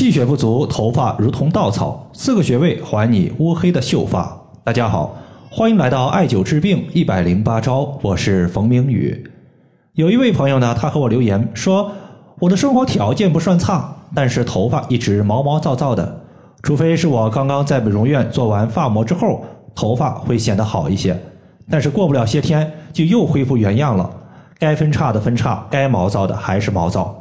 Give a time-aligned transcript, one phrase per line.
[0.00, 4.34] 气血不足，头发如同稻草，四个穴位还你乌黑的秀发。
[4.64, 5.14] 大家好，
[5.50, 9.30] 欢迎来到艾灸治病一百零八招，我是冯明宇。
[9.92, 11.92] 有一位朋友呢，他和我留言说，
[12.38, 16.22] 我的生活条件不算差，但是头发一直毛毛躁躁的，
[16.62, 19.44] 除非是我刚刚在美容院做完发膜之后，
[19.74, 21.14] 头发会显得好一些，
[21.68, 24.10] 但是过不了些天就又恢复原样了。
[24.58, 27.19] 该分叉的分叉，该毛躁的还是毛躁。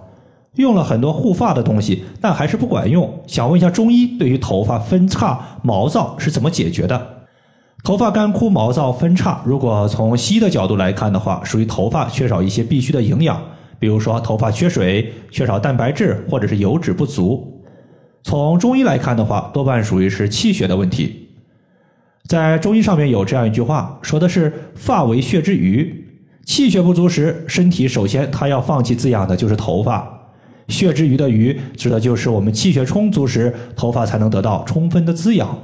[0.61, 3.21] 用了很多护发的东西，但还是不管用。
[3.27, 7.15] 想问一下中医对于头发分叉毛躁是怎么解决的？
[7.83, 13.41] 头发干枯、毛躁、分叉，如果从西医的角度来看的话，属于头发缺少一些必需的营养，
[13.79, 17.63] 比如说头发缺水、缺少蛋白质或者是油脂不足。
[18.21, 21.29] 从中医来看的话，多半属于是气血的问题。
[22.27, 26.05] 在中医上面有这样一句话，说的是“发为血之余”，
[26.45, 30.18] 气血不足时，身体首先它要放弃滋养的就是头发。
[30.69, 35.57] 血之余的余，指的就是我们气血充足时，头发才能得到充分的滋养。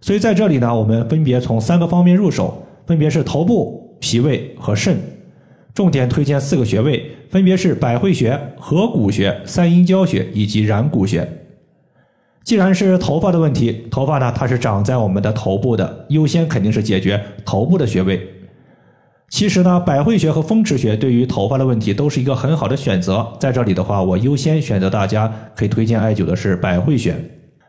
[0.00, 4.96] 所以在这里呢，我们分别从三个方面入手，分别是头部、脾胃和肾。
[5.72, 11.28] 重点推荐四个穴位，分别是百会穴、合谷穴、三阴交穴以及然谷穴。
[12.42, 18.26] 既然是头发的问题，头发呢它是长在我们的头部的，优先肯定是解决头部的穴位。
[19.40, 23.26] 其实呢，百会穴和风池穴对于头发的问题都是一个很好的选择。
[23.38, 27.16] 在这里的话，我优先选择大家可以推荐艾灸的是百会穴。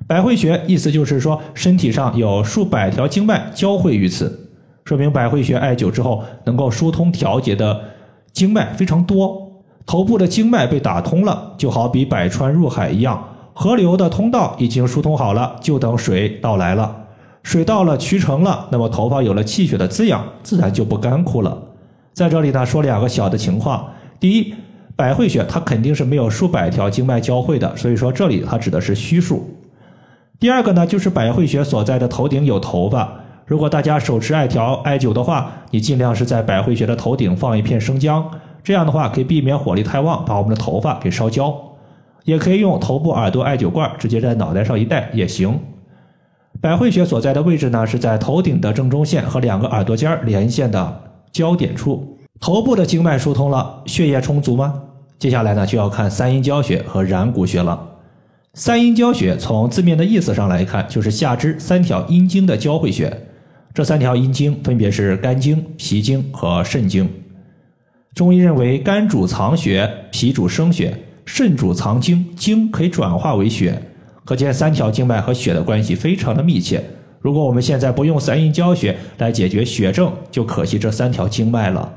[0.05, 4.51] 百会穴意思就是说，身体上有数百条经脉交汇于此，
[4.83, 7.79] 说明百会穴艾灸之后能够疏通调节的
[8.33, 9.63] 经脉非常多。
[9.85, 16.97] 头部的经脉被打通了，就好比百川入海一样，河流的通道已经疏通好了，就等水到来了。
[17.43, 21.57] 水到了渠成了，那么头发有了气血的滋养，自然就不干枯了。
[22.13, 23.85] 在这里呢，说两个小的情况：
[24.19, 24.53] 第一，
[24.95, 29.49] 百会穴它肯定是没有数百条经脉交汇的，所以说这里它指的是虚数。
[30.39, 33.11] 第二个呢，就是百会穴所在的头顶有头发，
[33.45, 38.29] 如果大家手持艾条艾灸的话，你尽量是在百会穴的头顶放一片生姜，
[38.63, 41.55] 这样的话可以避免火力太旺，把我们的头发给烧焦。
[42.23, 45.59] 也可以用头部耳朵艾灸罐直接在脑袋上一戴也行。
[46.61, 51.01] 百会穴所在的位置呢，是在头顶的正中线和两个耳朵尖连线的
[51.31, 52.19] 交点处。
[52.39, 54.79] 头部的经脉疏通了，血液充足吗？
[55.17, 57.87] 接下来呢，就要看三阴交穴和然谷穴了。
[58.53, 63.11] 三阴交穴从字面的意思上来看，就是下肢三条阴经的交汇穴。
[63.73, 67.09] 这三条阴经分别是肝经、脾经和肾经。
[68.13, 70.95] 中医认为，肝主藏血，脾主生血，
[71.25, 73.81] 肾主藏精，精可以转化为血。
[74.23, 76.83] 可见三条经脉和血的关系非常的密切。
[77.19, 81.93] 如果我们现在不用三阴交穴来解决血症，就可惜这三条经脉了。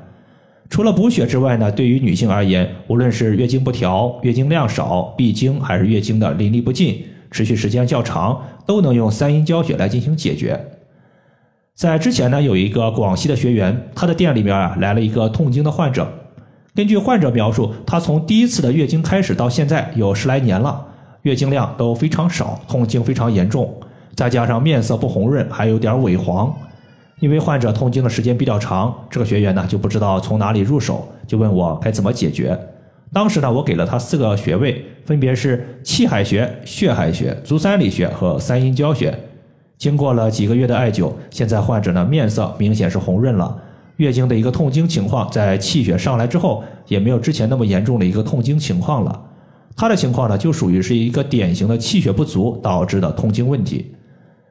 [0.68, 10.58] 除了补血之外呢，对于女性而言，无论是月经不调、月经量少、闭经，还是月经的淋漓不尽、持续时间较长，都能用三阴交穴来进行解决。
[11.74, 16.12] 在之前呢，有一个广西的学员，他的店里面啊来了一个痛经的患者。
[16.74, 20.86] 根据患者描述，他从第一次的月经开始到现在有十来年了。
[21.24, 23.74] 月经量都非常少，痛经非常严重，
[24.14, 26.54] 再加上面色不红润，还有点萎黄。
[27.18, 32.58] 因为患者痛经的时间比较长，这个学员呢就不知道从哪里入手，就问我该怎么解决。
[33.10, 39.18] 当时呢，我给了他四个穴位，分别是气海穴、血海穴、足三里穴和三阴交穴。
[39.78, 43.56] 经过了几个月的艾灸，现在患者呢面色明显是红润了，
[43.96, 49.22] 月经的一个痛经情况在气血上来之后，也没有之前那么严重的一个痛经情况了。
[49.76, 53.92] 他的情况呢，就属于是一个典型的气血不足导致的痛经问题。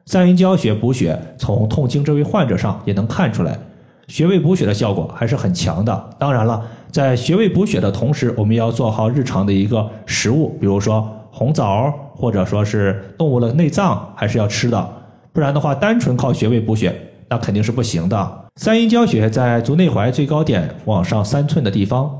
[0.06, 3.58] 三阴交穴补血，从痛经这位患者上也能看出来，
[4.06, 6.10] 穴位补血的效果还是很强的。
[6.18, 14.88] 当然了，在穴位补血的同时，我们要做好日常的一个食物，比如说红枣，或者说是动物的内脏，还是要吃的。
[15.32, 16.94] 不然的话，单纯靠穴位补血，
[17.30, 18.44] 那肯定是不行的。
[18.56, 22.14] 三阴交穴在足内踝最高点往上三寸的地方。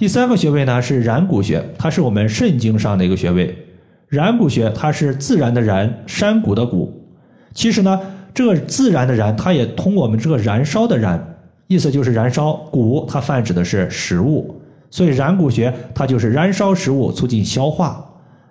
[0.00, 3.54] 第三个穴位呢是然谷穴，它是我们肾经上的一个穴位。
[4.08, 6.90] 然谷穴它是自然的然，山谷的谷。
[7.52, 8.00] 其实呢，
[8.32, 11.22] 这个自然的然，它也通我们这个燃烧的燃，
[11.66, 12.54] 意思就是燃烧。
[12.72, 18.02] 谷它泛指的是食物，所以然谷穴它就是燃烧食物，促进消化。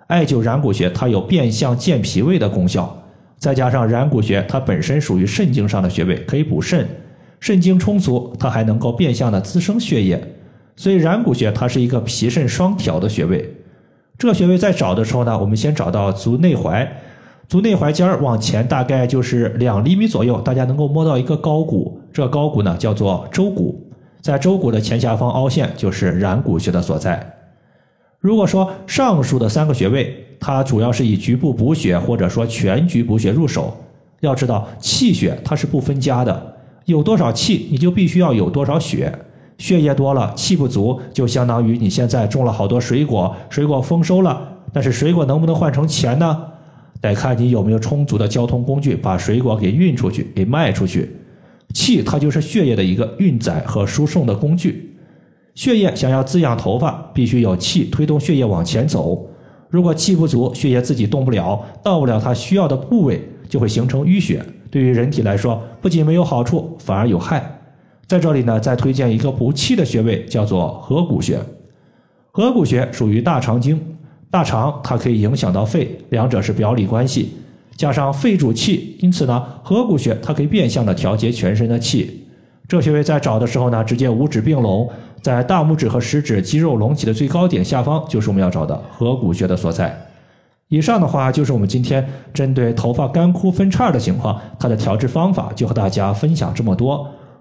[0.06, 2.96] 艾灸然谷穴，它有变相健脾胃的功效。
[3.38, 6.86] 再加上然谷穴，它本身属于肾经上的穴位，可以补肾。
[7.40, 10.22] 肾精充足，它还能够变相的滋生血液。
[10.80, 13.54] 所以然谷穴它是一个脾肾双调的穴位，
[14.16, 16.88] 这个穴位在找的时候呢，我们先找到足内踝，
[17.46, 23.78] 足内踝尖儿往前大概就是两厘米左右，大家能够摸到一个高骨，这高骨呢叫做舟骨，
[24.22, 27.30] 在舟骨的前下方凹陷就是然谷穴的所在。
[28.18, 33.76] 如果说上述的三个穴位它主要是以局部补血或者说全局补血入手。
[34.20, 36.56] 要知道，气血它是不分家的，
[36.86, 39.14] 有多少气你就必须要有多少血。
[39.60, 46.46] 血液多了，气不足，就相当于你现在种了好多水果，水果丰收了，但是水果能不能换成钱呢？
[47.02, 51.14] 得看你有没有充足的交通工具把水果给运出去，给卖出去。
[51.74, 54.96] 气它就是血液的一个运载和输送的工具。
[55.54, 59.26] 血液想要滋养头发，必须有气推动血液往前走。
[59.68, 64.42] 如果气不足，血液自己动不了，到不了它需要的部位，就会形成淤血。
[64.70, 67.59] 对于人体来说，不仅没有好处，反而有害。
[68.10, 71.38] 在这里呢，再推荐一个补气的穴位，叫做合谷穴。
[72.32, 73.80] 合谷穴属于大肠经，
[74.32, 77.32] 大肠它可以影响到肺，两者是表里关系。
[77.76, 82.26] 加上肺主气，因此呢，合谷穴它可以变相的调节全身的气。
[82.66, 84.90] 这穴位在找的时候呢，直接五指并拢，
[85.22, 89.96] 在大拇指和食指肌肉隆起的最高点下方，就是我们要找的合谷穴的所在。
[90.66, 92.04] 以上的话就是我们今天
[92.34, 97.08] 针对头发干枯分叉的情况，它的调治方法就和大家分享这么多。